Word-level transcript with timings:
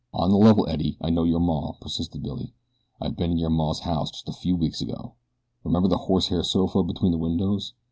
"On 0.15 0.31
the 0.31 0.35
level 0.35 0.67
Eddie, 0.67 0.97
I 0.99 1.11
know 1.11 1.25
your 1.25 1.39
maw," 1.39 1.73
persisted 1.79 2.23
Billy. 2.23 2.55
"I 2.99 3.09
ben 3.09 3.29
in 3.33 3.37
your 3.37 3.51
maw's 3.51 3.81
house 3.81 4.09
jest 4.09 4.27
a 4.27 4.33
few 4.33 4.55
weeks 4.55 4.81
ago. 4.81 5.13
'Member 5.63 5.89
the 5.89 5.97
horsehair 6.09 6.41
sofa 6.41 6.81
between 6.83 7.11
the 7.11 7.19
windows? 7.19 7.75